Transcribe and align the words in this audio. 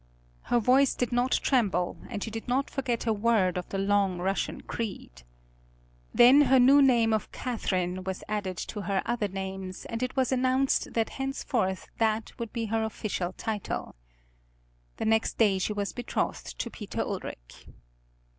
Her 0.45 0.57
voice 0.59 0.95
did 0.95 1.11
not 1.11 1.31
tremble 1.31 1.99
and 2.09 2.23
she 2.23 2.31
did 2.31 2.47
not 2.47 2.71
forget 2.71 3.05
a 3.05 3.13
word 3.13 3.55
of 3.55 3.69
the 3.69 3.77
long 3.77 4.17
Russian 4.17 4.61
creed. 4.61 5.21
Then 6.11 6.39
the 6.49 6.59
new 6.59 6.81
name 6.81 7.13
of 7.13 7.31
Catherine 7.31 8.03
was 8.03 8.23
added 8.27 8.57
to 8.73 8.81
her 8.81 9.03
other 9.05 9.27
names 9.27 9.85
and 9.85 10.01
it 10.01 10.15
was 10.15 10.31
announced 10.31 10.93
that 10.93 11.09
henceforth 11.21 11.87
that 11.99 12.31
would 12.39 12.51
be 12.51 12.65
her 12.65 12.83
official 12.83 13.33
title. 13.33 13.93
The 14.97 15.05
next 15.05 15.37
day 15.37 15.59
she 15.59 15.71
was 15.73 15.93
betrothed 15.93 16.57
to 16.57 16.71
Peter 16.71 17.01
Ulric. 17.03 17.67